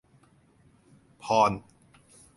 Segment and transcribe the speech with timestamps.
[1.21, 1.49] พร